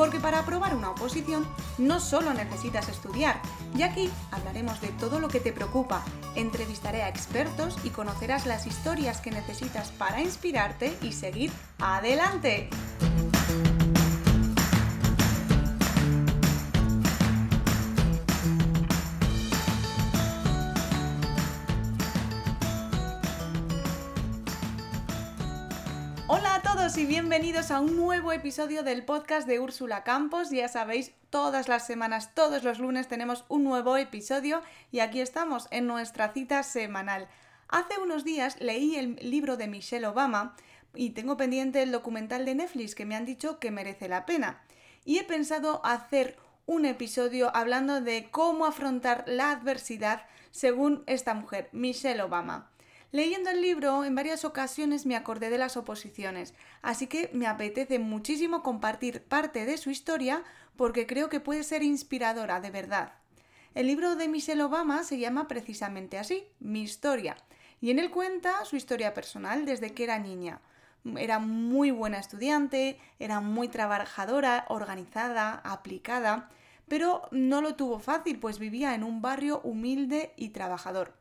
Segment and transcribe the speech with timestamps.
[0.00, 1.46] Porque para aprobar una oposición
[1.76, 3.38] no solo necesitas estudiar,
[3.76, 6.02] y aquí hablaremos de todo lo que te preocupa,
[6.36, 12.70] entrevistaré a expertos y conocerás las historias que necesitas para inspirarte y seguir adelante.
[26.96, 30.50] Y bienvenidos a un nuevo episodio del podcast de Úrsula Campos.
[30.50, 35.68] Ya sabéis, todas las semanas, todos los lunes tenemos un nuevo episodio y aquí estamos
[35.70, 37.28] en nuestra cita semanal.
[37.68, 40.56] Hace unos días leí el libro de Michelle Obama
[40.92, 44.62] y tengo pendiente el documental de Netflix que me han dicho que merece la pena.
[45.04, 51.68] Y he pensado hacer un episodio hablando de cómo afrontar la adversidad según esta mujer,
[51.72, 52.69] Michelle Obama.
[53.12, 57.98] Leyendo el libro, en varias ocasiones me acordé de las oposiciones, así que me apetece
[57.98, 60.44] muchísimo compartir parte de su historia
[60.76, 63.14] porque creo que puede ser inspiradora de verdad.
[63.74, 67.36] El libro de Michelle Obama se llama precisamente así, Mi historia,
[67.80, 70.60] y en él cuenta su historia personal desde que era niña.
[71.16, 76.48] Era muy buena estudiante, era muy trabajadora, organizada, aplicada,
[76.86, 81.19] pero no lo tuvo fácil, pues vivía en un barrio humilde y trabajador.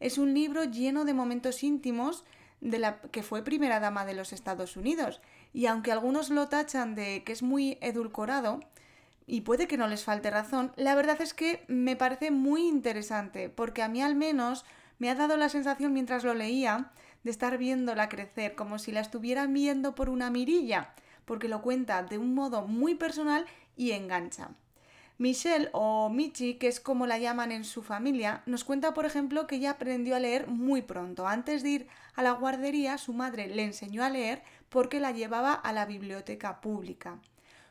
[0.00, 2.24] Es un libro lleno de momentos íntimos
[2.60, 5.20] de la que fue primera dama de los Estados Unidos.
[5.52, 8.60] Y aunque algunos lo tachan de que es muy edulcorado,
[9.26, 13.50] y puede que no les falte razón, la verdad es que me parece muy interesante,
[13.50, 14.64] porque a mí al menos
[14.98, 16.92] me ha dado la sensación mientras lo leía
[17.24, 20.94] de estar viéndola crecer, como si la estuvieran viendo por una mirilla,
[21.26, 23.44] porque lo cuenta de un modo muy personal
[23.76, 24.50] y engancha.
[25.18, 29.48] Michelle o Michi, que es como la llaman en su familia, nos cuenta, por ejemplo,
[29.48, 31.26] que ella aprendió a leer muy pronto.
[31.26, 35.54] Antes de ir a la guardería, su madre le enseñó a leer porque la llevaba
[35.54, 37.18] a la biblioteca pública.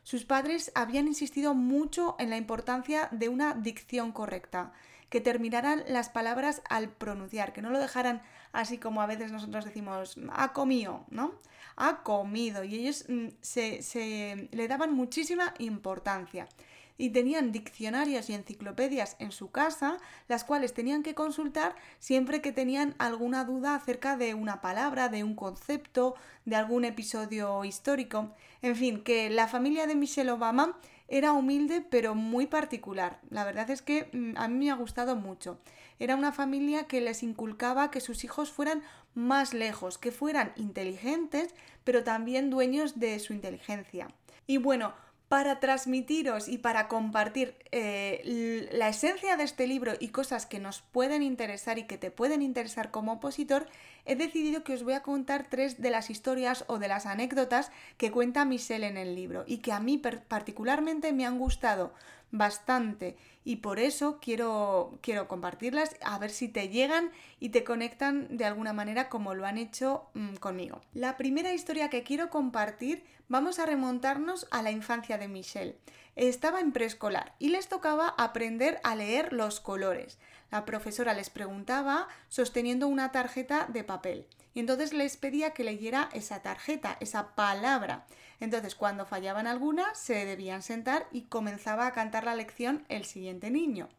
[0.03, 4.73] Sus padres habían insistido mucho en la importancia de una dicción correcta,
[5.09, 8.21] que terminaran las palabras al pronunciar, que no lo dejaran
[8.51, 11.35] así como a veces nosotros decimos, ha comido, ¿no?
[11.77, 12.65] Ha comido.
[12.65, 16.49] Y ellos mm, se, se le daban muchísima importancia
[16.97, 19.97] y tenían diccionarios y enciclopedias en su casa,
[20.27, 25.23] las cuales tenían que consultar siempre que tenían alguna duda acerca de una palabra, de
[25.23, 26.15] un concepto,
[26.45, 28.33] de algún episodio histórico.
[28.61, 33.19] En fin, que la familia de Michelle Obama era humilde pero muy particular.
[33.29, 35.59] La verdad es que mm, a mí me ha gustado mucho.
[35.99, 38.83] Era una familia que les inculcaba que sus hijos fueran
[39.15, 44.09] más lejos, que fueran inteligentes, pero también dueños de su inteligencia.
[44.45, 44.93] Y bueno,
[45.27, 50.81] para transmitiros y para compartir eh, la esencia de este libro y cosas que nos
[50.81, 53.67] pueden interesar y que te pueden interesar como opositor,
[54.05, 57.71] he decidido que os voy a contar tres de las historias o de las anécdotas
[57.97, 61.93] que cuenta Michelle en el libro y que a mí particularmente me han gustado
[62.31, 68.35] bastante y por eso quiero, quiero compartirlas a ver si te llegan y te conectan
[68.35, 70.81] de alguna manera como lo han hecho mm, conmigo.
[70.93, 75.77] La primera historia que quiero compartir vamos a remontarnos a la infancia de Michelle.
[76.15, 80.17] Estaba en preescolar y les tocaba aprender a leer los colores.
[80.49, 86.09] La profesora les preguntaba sosteniendo una tarjeta de papel y entonces les pedía que leyera
[86.13, 88.07] esa tarjeta, esa palabra.
[88.39, 93.49] Entonces cuando fallaban alguna se debían sentar y comenzaba a cantar la lección el siguiente
[93.49, 93.89] niño.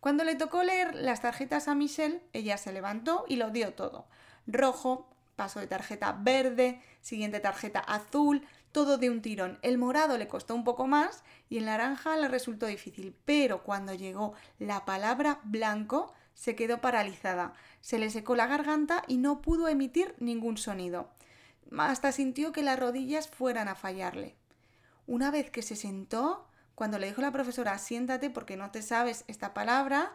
[0.00, 4.06] Cuando le tocó leer las tarjetas a Michelle, ella se levantó y lo dio todo.
[4.46, 9.58] Rojo, paso de tarjeta verde, siguiente tarjeta azul, todo de un tirón.
[9.62, 13.94] El morado le costó un poco más y el naranja le resultó difícil, pero cuando
[13.94, 19.68] llegó la palabra blanco, se quedó paralizada, se le secó la garganta y no pudo
[19.68, 21.08] emitir ningún sonido.
[21.76, 24.34] Hasta sintió que las rodillas fueran a fallarle.
[25.06, 29.24] Una vez que se sentó, cuando le dijo la profesora siéntate porque no te sabes
[29.28, 30.12] esta palabra,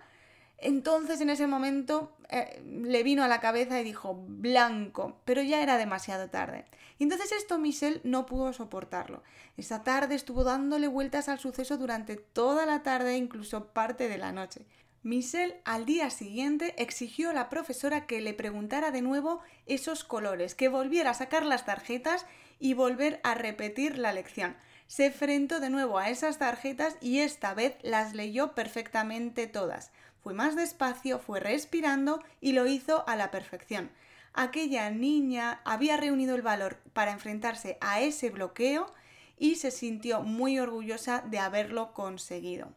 [0.58, 5.64] entonces en ese momento eh, le vino a la cabeza y dijo blanco, pero ya
[5.64, 6.66] era demasiado tarde.
[7.00, 9.24] Y entonces esto Michelle no pudo soportarlo.
[9.58, 14.20] Esa tarde estuvo dándole vueltas al suceso durante toda la tarde e incluso parte de
[14.20, 14.68] la noche.
[15.04, 20.54] Michelle al día siguiente exigió a la profesora que le preguntara de nuevo esos colores,
[20.54, 22.28] que volviera a sacar las tarjetas
[22.60, 24.56] y volver a repetir la lección.
[24.86, 29.92] Se enfrentó de nuevo a esas tarjetas y esta vez las leyó perfectamente todas.
[30.22, 33.90] Fue más despacio, fue respirando y lo hizo a la perfección.
[34.34, 38.94] aquella niña había reunido el valor para enfrentarse a ese bloqueo
[39.40, 42.72] y se sintió muy orgullosa de haberlo conseguido.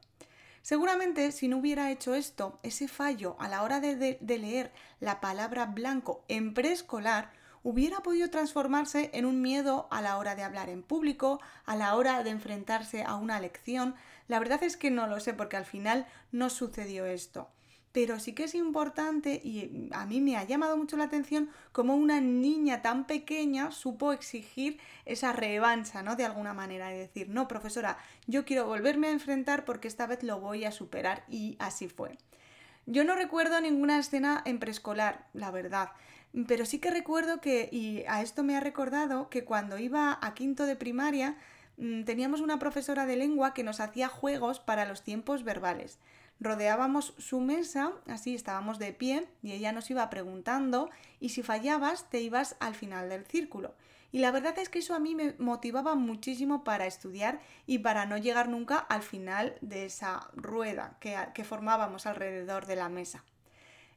[0.65, 5.67] Seguramente si no hubiera hecho esto, ese fallo a la hora de, leer la palabra
[5.67, 7.33] blanco en preescolar
[7.63, 11.95] hubiera podido transformarse en un miedo a la hora de hablar en público, a la
[11.95, 13.95] hora de enfrentarse a una lección.
[14.27, 17.51] La verdad es que no lo sé porque al final no sucedió esto
[17.95, 21.95] pero sí que es importante y a mí me ha llamado mucho la atención cómo
[21.95, 26.17] una niña tan pequeña supo exigir esa revancha, ¿no?
[26.17, 27.97] De alguna manera, y decir, no, profesora,
[28.27, 32.19] yo quiero volverme a enfrentar porque esta vez lo voy a superar y así fue.
[32.85, 35.91] Yo no recuerdo ninguna escena en preescolar, la verdad,
[36.49, 40.35] pero sí que recuerdo que, y a esto me ha recordado, que cuando iba a
[40.35, 41.37] quinto de primaria,
[41.77, 46.01] mm, teníamos una profesora de lengua que nos hacía juegos para los tiempos verbales
[46.41, 50.91] rodeábamos su mesa, así estábamos de pie y ella nos iba preguntando
[51.21, 53.75] y si fallabas te ibas al final del círculo.
[54.13, 58.07] Y la verdad es que eso a mí me motivaba muchísimo para estudiar y para
[58.07, 63.25] no llegar nunca al final de esa rueda que, que formábamos alrededor de la mesa.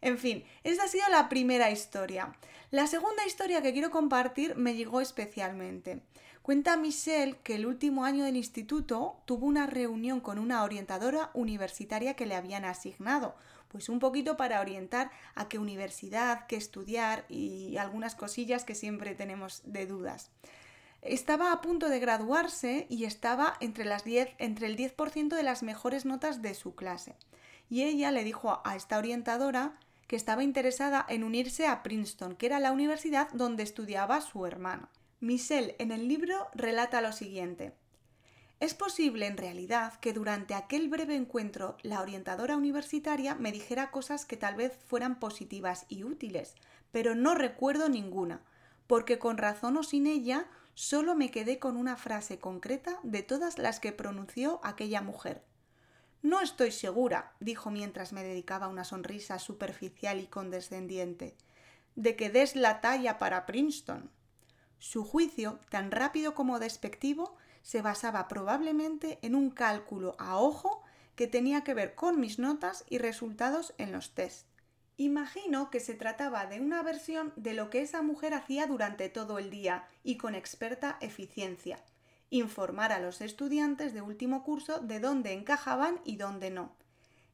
[0.01, 2.33] En fin, esta ha sido la primera historia.
[2.71, 6.01] La segunda historia que quiero compartir me llegó especialmente.
[6.47, 12.13] Cuenta Michelle que el último año del instituto tuvo una reunión con una orientadora universitaria
[12.13, 13.35] que le habían asignado,
[13.67, 19.13] pues un poquito para orientar a qué universidad, qué estudiar y algunas cosillas que siempre
[19.13, 20.31] tenemos de dudas.
[21.01, 25.63] Estaba a punto de graduarse y estaba entre, las 10, entre el 10% de las
[25.63, 27.17] mejores notas de su clase.
[27.69, 29.77] Y ella le dijo a esta orientadora
[30.07, 34.87] que estaba interesada en unirse a Princeton, que era la universidad donde estudiaba su hermano.
[35.19, 37.73] Michelle en el libro relata lo siguiente.
[38.59, 44.25] Es posible, en realidad, que durante aquel breve encuentro la orientadora universitaria me dijera cosas
[44.25, 46.53] que tal vez fueran positivas y útiles,
[46.91, 48.43] pero no recuerdo ninguna,
[48.85, 53.57] porque con razón o sin ella solo me quedé con una frase concreta de todas
[53.57, 55.43] las que pronunció aquella mujer.
[56.21, 61.35] No estoy segura, dijo mientras me dedicaba una sonrisa superficial y condescendiente,
[61.95, 64.11] de que des la talla para Princeton.
[64.79, 70.83] Su juicio, tan rápido como despectivo, se basaba probablemente en un cálculo a ojo
[71.15, 74.47] que tenía que ver con mis notas y resultados en los test.
[74.97, 79.37] Imagino que se trataba de una versión de lo que esa mujer hacía durante todo
[79.37, 81.83] el día y con experta eficiencia,
[82.29, 86.75] informar a los estudiantes de último curso de dónde encajaban y dónde no.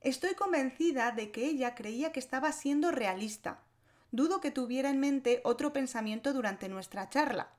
[0.01, 3.61] Estoy convencida de que ella creía que estaba siendo realista,
[4.13, 7.49] dudo que tuviera en mente otro pensamiento durante nuestra charla.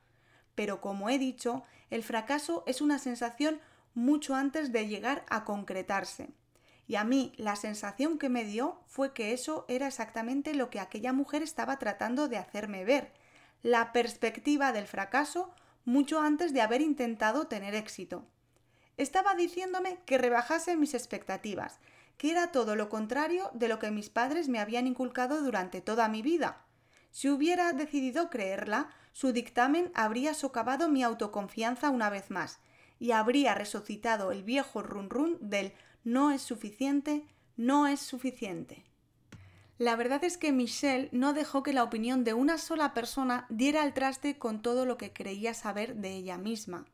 [0.55, 3.61] Pero como he dicho, el fracaso es una sensación
[3.93, 6.29] mucho antes de llegar a concretarse.
[6.87, 10.79] Y a mí la sensación que me dio fue que eso era exactamente lo que
[10.79, 13.12] aquella mujer estaba tratando de hacerme ver,
[13.65, 15.53] la perspectiva del fracaso
[15.85, 18.27] mucho antes de haber intentado tener éxito.
[18.97, 21.81] Estaba diciéndome que rebajase mis expectativas,
[22.17, 26.09] que era todo lo contrario de lo que mis padres me habían inculcado durante toda
[26.09, 26.65] mi vida.
[27.11, 32.59] Si hubiera decidido creerla, su dictamen habría socavado mi autoconfianza una vez más,
[32.99, 35.73] y habría resucitado el viejo run run del
[36.05, 37.27] no es suficiente,
[37.57, 38.85] no es suficiente.
[39.79, 43.83] La verdad es que Michelle no dejó que la opinión de una sola persona diera
[43.83, 46.87] al traste con todo lo que creía saber de ella misma.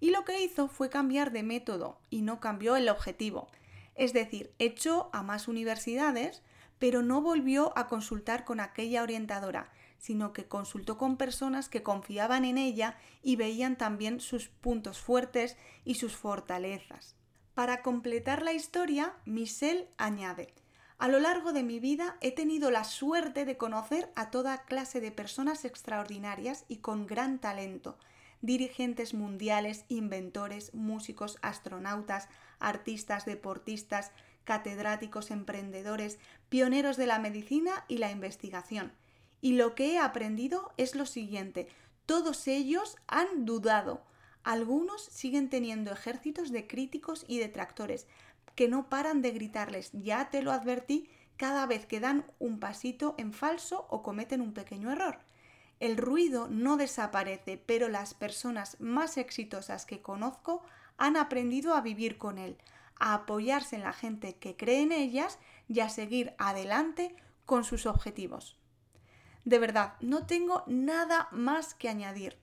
[0.00, 3.48] Y lo que hizo fue cambiar de método y no cambió el objetivo.
[3.96, 6.42] Es decir, echó a más universidades,
[6.78, 12.44] pero no volvió a consultar con aquella orientadora, sino que consultó con personas que confiaban
[12.44, 17.16] en ella y veían también sus puntos fuertes y sus fortalezas.
[17.54, 20.52] Para completar la historia, Michelle añade,
[20.98, 25.00] a lo largo de mi vida he tenido la suerte de conocer a toda clase
[25.00, 27.98] de personas extraordinarias y con gran talento,
[28.42, 32.28] dirigentes mundiales, inventores, músicos, astronautas,
[32.58, 34.12] artistas, deportistas,
[34.44, 38.92] catedráticos, emprendedores, pioneros de la medicina y la investigación.
[39.40, 41.68] Y lo que he aprendido es lo siguiente,
[42.06, 44.04] todos ellos han dudado.
[44.44, 48.06] Algunos siguen teniendo ejércitos de críticos y detractores
[48.54, 53.14] que no paran de gritarles, ya te lo advertí, cada vez que dan un pasito
[53.18, 55.18] en falso o cometen un pequeño error.
[55.78, 60.62] El ruido no desaparece, pero las personas más exitosas que conozco
[60.96, 62.56] han aprendido a vivir con él,
[62.98, 67.14] a apoyarse en la gente que cree en ellas y a seguir adelante
[67.44, 68.56] con sus objetivos.
[69.44, 72.38] De verdad, no tengo nada más que añadir.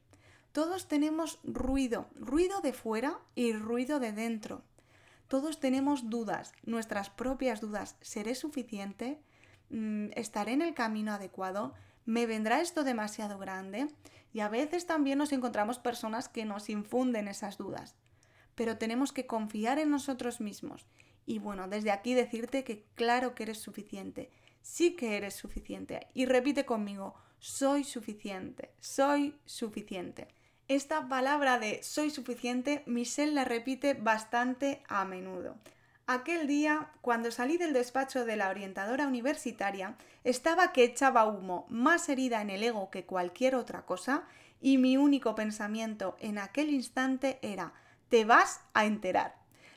[0.51, 4.61] Todos tenemos ruido, ruido de fuera y ruido de dentro.
[5.27, 7.97] Todos tenemos dudas, nuestras propias dudas.
[8.01, 9.19] ¿Seré suficiente?
[9.69, 11.73] Mm, ¿Estaré en el camino adecuado?
[12.05, 13.87] ¿Me vendrá esto demasiado grande?
[14.33, 17.95] Y a veces también nos encontramos personas que nos infunden esas dudas.
[18.55, 20.85] Pero tenemos que confiar en nosotros mismos.
[21.25, 24.29] Y bueno, desde aquí decirte que claro que eres suficiente.
[24.61, 26.07] Sí que eres suficiente.
[26.13, 30.27] Y repite conmigo, soy suficiente, soy suficiente.
[30.67, 35.57] Esta palabra de soy suficiente, Michelle la repite bastante a menudo.
[36.05, 39.95] Aquel día, cuando salí del despacho de la orientadora universitaria,
[40.25, 44.23] estaba que echaba humo, más herida en el ego que cualquier otra cosa,
[44.59, 47.71] y mi único pensamiento en aquel instante era,
[48.09, 49.35] te vas a enterar.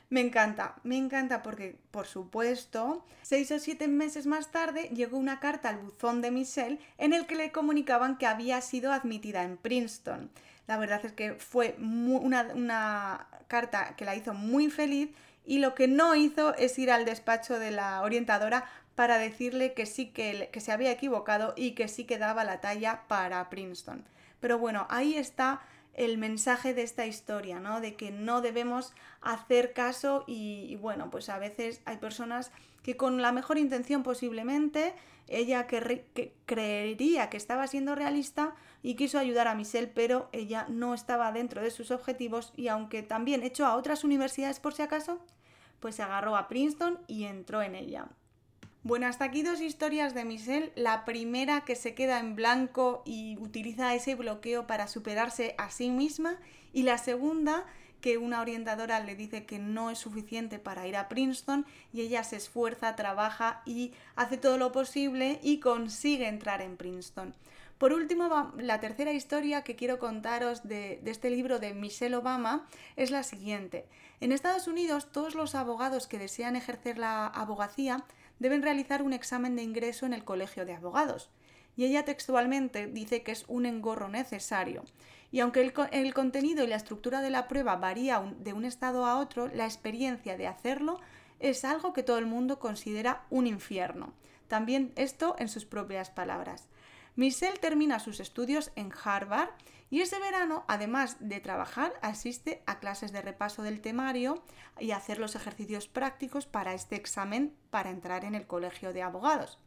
[0.09, 5.39] Me encanta, me encanta porque, por supuesto, seis o siete meses más tarde llegó una
[5.39, 9.57] carta al buzón de Michelle en el que le comunicaban que había sido admitida en
[9.57, 10.29] Princeton.
[10.65, 15.09] La verdad es que fue una, una carta que la hizo muy feliz
[15.47, 19.85] y lo que no hizo es ir al despacho de la orientadora para decirle que
[19.85, 24.05] sí que, que se había equivocado y que sí que daba la talla para Princeton.
[24.39, 25.61] Pero bueno, ahí está
[25.97, 27.81] el mensaje de esta historia, ¿no?
[27.81, 32.51] De que no debemos hacer caso y, bueno, pues a veces hay personas
[32.83, 34.93] que con la mejor intención posiblemente,
[35.27, 35.67] ella
[36.45, 41.61] creería que estaba siendo realista y quiso ayudar a Michelle, pero ella no estaba dentro
[41.61, 45.19] de sus objetivos y aunque también echó a otras universidades por si acaso,
[45.79, 48.07] pues se agarró a Princeton y entró en ella.
[48.83, 50.71] Bueno, hasta aquí dos historias de Michelle.
[50.75, 55.89] La primera que se queda en blanco y utiliza ese bloqueo para superarse a sí
[55.89, 56.37] misma.
[56.71, 57.65] Y la segunda
[58.01, 62.23] que una orientadora le dice que no es suficiente para ir a Princeton y ella
[62.23, 67.33] se esfuerza, trabaja y hace todo lo posible y consigue entrar en Princeton.
[67.77, 73.11] Por último, la tercera historia que quiero contaros de, este libro de Michelle Obama es
[73.11, 73.85] la siguiente.
[74.19, 78.03] En Estados Unidos, todos los abogados que desean ejercer la abogacía
[78.39, 81.29] deben realizar un examen de ingreso en el Colegio de Abogados.
[81.75, 84.83] Y ella textualmente dice que es un engorro necesario.
[85.31, 89.19] Y aunque el, contenido y la estructura de la prueba varía de un estado a
[89.19, 90.99] otro, la experiencia de hacerlo
[91.39, 94.13] es algo que todo el mundo considera un infierno.
[94.47, 96.67] También esto en sus propias palabras.
[97.17, 99.49] Michelle termina sus estudios en Harvard
[99.89, 104.43] y ese verano, además de trabajar, asiste a clases de repaso del temario
[104.79, 109.57] y hacer los ejercicios prácticos para este examen para entrar en el colegio de abogados.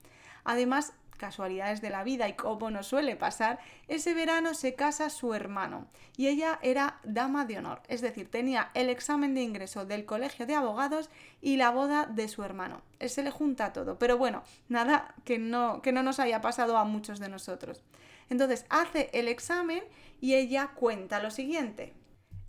[0.44, 3.58] Además, casualidades de la vida y como nos suele pasar,
[3.88, 5.86] ese verano se casa su hermano
[6.16, 10.46] y ella era dama de honor, es decir, tenía el examen de ingreso del colegio
[10.46, 11.10] de abogados
[11.42, 12.80] y la boda de su hermano.
[13.06, 16.84] Se le junta todo, pero bueno, nada que no, que no nos haya pasado a
[16.84, 17.82] muchos de nosotros.
[18.30, 19.82] Entonces hace el examen
[20.22, 21.92] y ella cuenta lo siguiente.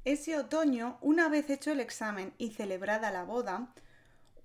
[0.05, 3.67] Ese otoño, una vez hecho el examen y celebrada la boda,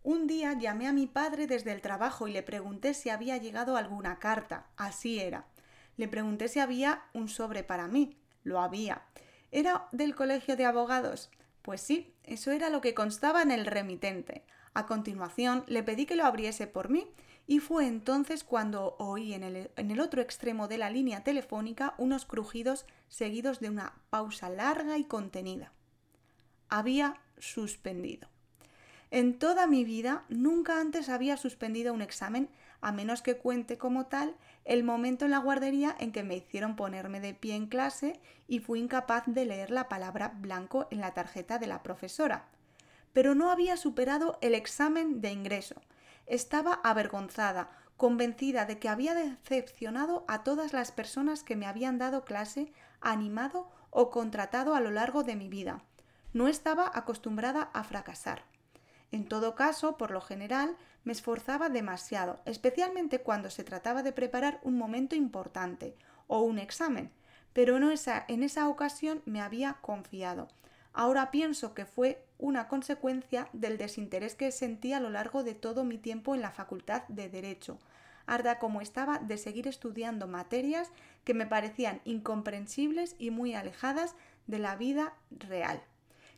[0.07, 3.77] un día llamé a mi padre desde el trabajo y le pregunté si había llegado
[3.77, 4.69] alguna carta.
[4.77, 5.49] Así era.
[5.97, 8.17] Le pregunté si había un sobre para mí.
[8.45, 9.03] Lo había.
[9.51, 11.29] ¿Era del colegio de abogados?
[11.61, 14.45] Pues sí, eso era lo que constaba en el remitente.
[14.75, 17.11] A continuación le pedí que lo abriese por mí
[17.49, 22.87] y fue entonces cuando oí en el, otro extremo de la línea telefónica unos crujidos
[23.09, 25.73] seguidos de una pausa larga y contenida.
[26.69, 28.29] Había suspendido.
[29.17, 32.51] En toda mi vida nunca antes había suspendido un examen,
[32.83, 36.77] a menos que cuente como tal el momento en la guardería en que me hicieron
[36.77, 41.15] ponerme de pie en clase y fui incapaz de leer la palabra blanco en la
[41.15, 42.51] tarjeta de la profesora.
[43.15, 45.81] Pero no había superado el examen de ingreso.
[46.27, 52.27] Estaba avergonzada, convencida de que había decepcionado a todas las personas que me habían dado
[52.27, 52.71] clase,
[53.01, 55.81] animado o contratado a lo largo de mi vida.
[56.35, 58.45] No estaba acostumbrada a fracasar.
[59.13, 64.61] En todo caso, por lo general, me esforzaba demasiado, especialmente cuando se trataba de preparar
[64.63, 65.95] un momento importante
[66.27, 67.11] o un examen,
[67.53, 70.49] pero no en esa ocasión me había confiado.
[70.93, 75.85] Ahora pienso que fue una consecuencia del desinterés que sentí a lo largo de todo
[75.85, 77.79] mi tiempo en la Facultad de Derecho,
[78.27, 80.91] harta como estaba de seguir estudiando materias
[81.25, 85.83] que me parecían incomprensibles y muy alejadas de la vida real.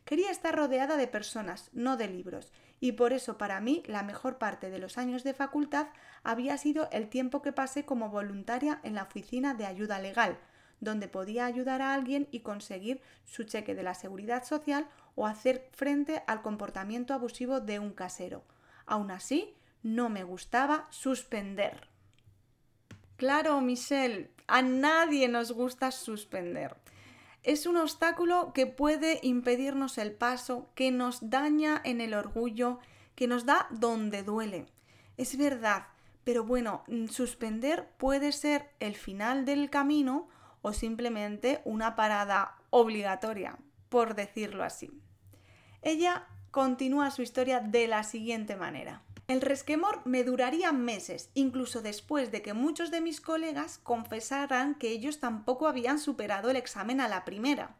[0.09, 4.39] Quería estar rodeada de personas, no de libros, y por eso para mí la mejor
[4.39, 5.89] parte de los años de facultad
[6.23, 10.39] había sido el tiempo que pasé como voluntaria en la oficina de ayuda legal,
[10.79, 15.69] donde podía ayudar a alguien y conseguir su cheque de la seguridad social o hacer
[15.73, 18.43] frente al comportamiento abusivo de un casero.
[18.87, 21.87] Aún así, no me gustaba suspender.
[23.15, 26.75] Claro, Michelle, a nadie nos gusta suspender
[27.49, 32.77] es un obstáculo que puede impedirnos el paso, que nos daña en el orgullo,
[33.15, 34.67] que nos da donde duele.
[35.17, 35.87] Es verdad,
[36.23, 40.27] pero bueno, mm, suspender puede ser el final del camino
[40.61, 43.57] o simplemente una parada obligatoria,
[43.89, 44.91] por decirlo así.
[45.81, 49.01] Ella continúa su historia de la siguiente manera.
[49.27, 54.89] El resquemor me duraría meses, incluso después de que muchos de mis colegas confesaran que
[54.89, 57.75] ellos tampoco habían superado el examen a la primera.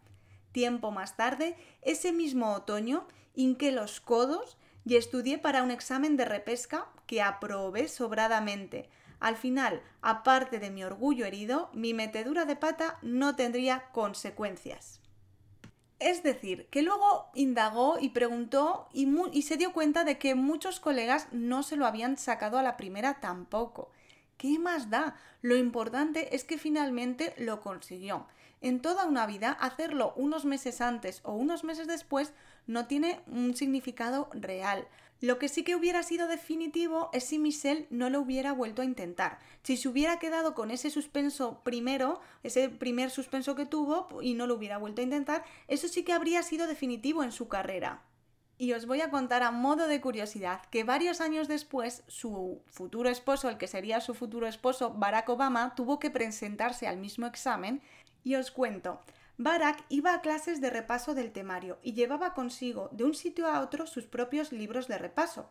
[0.52, 6.26] Tiempo más tarde, ese mismo otoño, hinqué los codos y estudié para un examen de
[6.26, 8.90] repesca que aprobé sobradamente.
[9.20, 15.02] Al final, aparte de mi orgullo herido, mi metedura de pata no tendría consecuencias.
[16.00, 21.28] Es decir, que luego indagó y preguntó y, se dio cuenta de que muchos colegas
[21.34, 23.92] no se lo habían sacado a la primera tampoco.
[24.38, 25.18] ¿Qué más da?
[25.42, 28.28] Lo importante es que finalmente lo consiguió.
[28.62, 32.34] En toda una vida, hacerlo unos meses antes o unos meses después
[32.66, 34.88] no tiene un significado real.
[35.22, 38.86] Lo que sí que hubiera sido definitivo es si Michelle no lo hubiera vuelto a
[38.86, 39.40] intentar.
[39.64, 44.48] Si se hubiera quedado con ese suspenso primero, ese primer suspenso que tuvo y no
[44.48, 48.02] lo hubiera vuelto a intentar, eso sí que habría sido definitivo en su carrera.
[48.58, 53.10] Y os voy a contar a modo de curiosidad que varios años después su futuro
[53.10, 57.82] esposo, el que sería su futuro esposo, Barack Obama, tuvo que presentarse al mismo examen
[58.24, 59.02] y os cuento.
[59.42, 63.62] Barack iba a clases de repaso del temario y llevaba consigo de un sitio a
[63.62, 65.50] otro sus propios libros de repaso,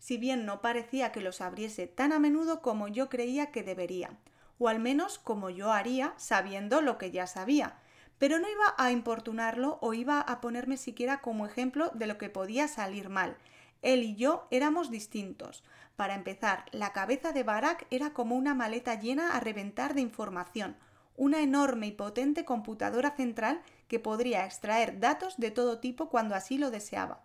[0.00, 4.18] si bien no parecía que los abriese tan a menudo como yo creía que debería,
[4.58, 7.78] o al menos como yo haría sabiendo lo que ya sabía,
[8.18, 12.30] pero no iba a importunarlo o iba a ponerme siquiera como ejemplo de lo que
[12.30, 13.36] podía salir mal.
[13.80, 15.62] Él y yo éramos distintos.
[15.94, 20.76] Para empezar, la cabeza de Barack era como una maleta llena a reventar de información,
[21.20, 26.56] una enorme y potente computadora central que podría extraer datos de todo tipo cuando así
[26.56, 27.22] lo deseaba.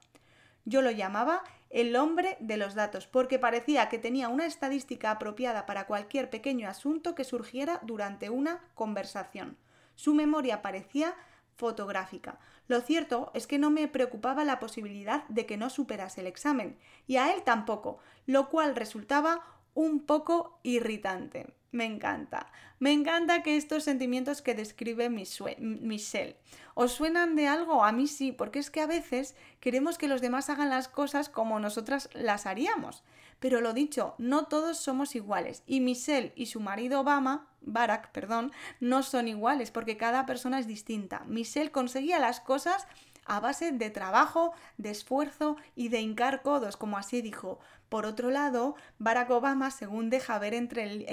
[0.65, 5.65] Yo lo llamaba el hombre de los datos, porque parecía que tenía una estadística apropiada
[5.65, 9.55] para cualquier pequeño asunto que surgiera durante una conversación.
[9.95, 11.15] Su memoria parecía
[11.55, 12.37] fotográfica.
[12.67, 16.77] Lo cierto es que no me preocupaba la posibilidad de que no superase el examen,
[17.07, 19.41] y a él tampoco, lo cual resultaba
[19.73, 21.53] un poco irritante.
[21.75, 22.47] Me encanta.
[22.79, 26.37] Me encanta que estos sentimientos que describe Michelle.
[26.73, 27.83] ¿Os suenan de algo?
[27.83, 31.27] A mí sí, porque es que a veces queremos que los demás hagan las cosas
[31.27, 33.03] como nosotras las haríamos.
[33.41, 35.63] Pero lo dicho, no todos somos iguales.
[35.67, 40.67] Y Michelle y su marido Obama, Barack, perdón, no son iguales porque cada persona es
[40.67, 41.23] distinta.
[41.27, 42.87] Michelle conseguía las cosas
[43.25, 47.59] a base de trabajo, de esfuerzo y de hincar codos, como así dijo.
[47.89, 51.05] Por otro lado, Barack Obama, según deja ver entre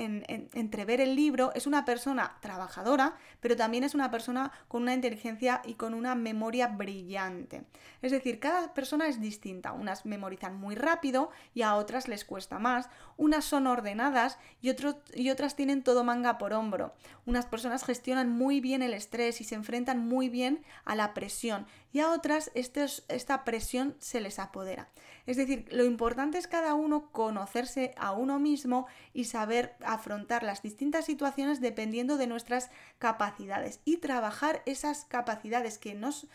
[0.55, 5.61] entrever el libro, es una persona trabajadora, pero también es una persona con una inteligencia
[5.65, 7.65] y con una memoria brillante.
[8.01, 9.73] Es decir, cada persona es distinta.
[9.73, 12.89] Unas memorizan muy rápido y a otras les cuesta más.
[13.17, 14.71] Unas son ordenadas y
[15.31, 16.95] otras tienen todo manga por hombro.
[17.27, 21.67] Unas personas gestionan muy bien el estrés y se enfrentan muy bien a la presión
[21.93, 24.89] y a otras esta presión se les apodera.
[25.27, 30.63] Es decir, lo importante es cada uno conocerse a uno mismo y saber afrontar las
[30.63, 36.27] distintas situaciones dependiendo de nuestras capacidades y trabajar esas capacidades que, nos,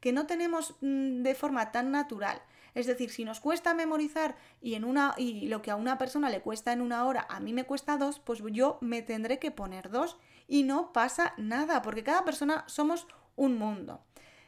[0.00, 2.40] que no tenemos mm, de forma tan natural.
[2.76, 6.28] Es decir, si nos cuesta memorizar y, en una, y lo que a una persona
[6.28, 9.50] le cuesta en una hora, a mí me cuesta dos, pues yo me tendré que
[9.50, 14.04] poner dos y no pasa nada, porque cada persona somos un mundo.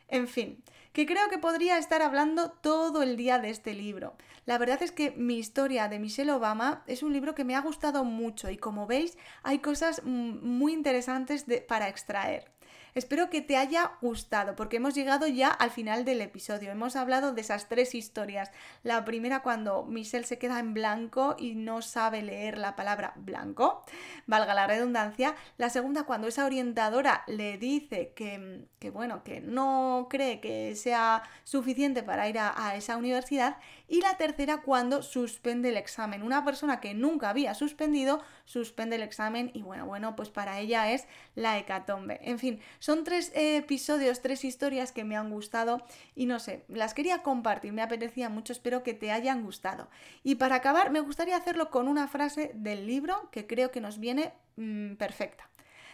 [0.09, 0.63] En fin,
[0.99, 4.17] que creo que podría estar hablando todo el día de este libro.
[4.47, 7.61] La verdad es que mi historia de Michelle Obama es un libro que me ha
[7.61, 12.51] gustado mucho y como veis hay cosas muy interesantes para extraer.
[12.99, 16.73] Espero que te haya gustado porque hemos llegado ya al final del episodio.
[16.73, 18.51] Hemos hablado de esas tres historias.
[18.83, 23.85] La primera cuando Michelle se queda en blanco y no sabe leer la palabra blanco,
[24.27, 25.37] valga la redundancia.
[25.59, 32.03] La segunda cuando esa orientadora le dice que, bueno, que no cree que sea suficiente
[32.03, 33.59] para ir a, a esa universidad.
[33.87, 36.25] Y la tercera cuando suspende el examen.
[36.25, 40.91] Una persona que nunca había suspendido, suspende el examen y bueno, bueno, pues para ella
[40.91, 41.07] es
[41.37, 42.19] la hecatombe.
[42.23, 45.83] En fin, son tres episodios, tres historias que me han gustado
[46.15, 49.91] y no sé, las quería compartir, me apetecía mucho, espero que te hayan gustado.
[50.25, 53.99] Y para acabar, me gustaría hacerlo con una frase del libro que creo que nos
[53.99, 55.51] viene mm, perfecta.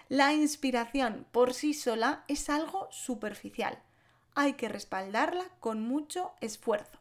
[0.09, 3.77] La inspiración por sí sola es algo superficial.
[4.37, 7.01] Hay que respaldarla con mucho esfuerzo.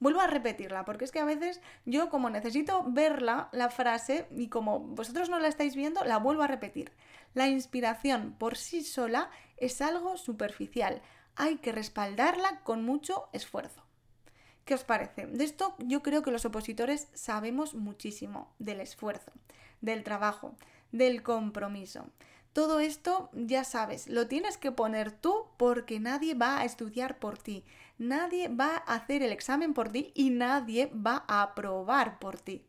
[0.00, 4.48] Vuelvo a repetirla, porque es que a veces yo como necesito verla, la frase, y
[4.48, 6.90] como vosotros no la estáis viendo, la vuelvo a repetir.
[7.34, 11.02] La inspiración por sí sola es algo superficial.
[11.36, 13.84] Hay que respaldarla con mucho esfuerzo.
[14.64, 15.26] ¿Qué os parece?
[15.26, 19.32] De esto yo creo que los opositores sabemos muchísimo del esfuerzo,
[19.80, 20.54] del trabajo,
[20.92, 22.06] del compromiso.
[22.52, 27.38] Todo esto, ya sabes, lo tienes que poner tú porque nadie va a estudiar por
[27.38, 27.64] ti,
[27.96, 32.64] nadie va a hacer el examen por ti y nadie va a aprobar por ti.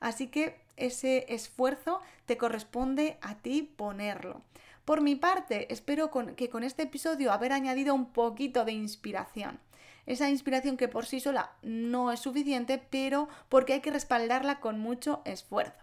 [0.00, 4.42] Así que ese esfuerzo te corresponde a ti ponerlo.
[4.84, 9.58] Por mi parte, espero que con este episodio haber añadido un poquito de inspiración.
[10.06, 14.78] Esa inspiración que por sí sola no es suficiente, pero porque hay que respaldarla con
[14.78, 15.82] mucho esfuerzo.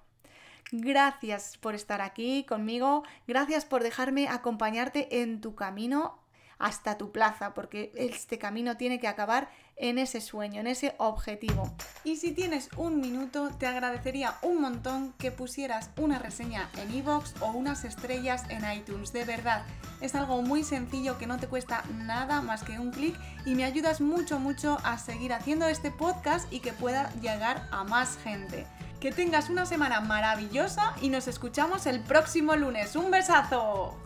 [0.71, 6.17] Gracias por estar aquí conmigo, gracias por dejarme acompañarte en tu camino
[6.57, 11.73] hasta tu plaza, porque este camino tiene que acabar en ese sueño, en ese objetivo.
[12.03, 17.41] Y si tienes un minuto, te agradecería un montón que pusieras una reseña en iVoox
[17.41, 19.13] o unas estrellas en iTunes.
[19.13, 19.65] De verdad,
[20.01, 23.63] es algo muy sencillo que no te cuesta nada más que un clic y me
[23.63, 28.65] ayudas mucho, mucho a seguir haciendo este podcast y que pueda llegar a más gente.
[28.99, 32.95] Que tengas una semana maravillosa y nos escuchamos el próximo lunes.
[32.95, 33.97] ¡Un besazo!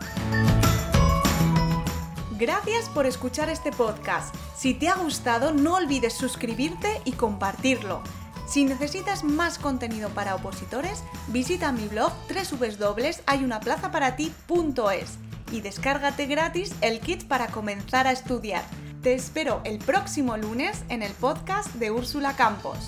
[2.38, 4.32] Gracias por escuchar este podcast.
[4.56, 8.00] Si te ha gustado, no olvides suscribirte y compartirlo.
[8.46, 15.18] Si necesitas más contenido para opositores, visita mi blog www.hayunaplazaparati.es
[15.50, 18.62] y descárgate gratis el kit para comenzar a estudiar.
[19.02, 22.86] Te espero el próximo lunes en el podcast de Úrsula Campos.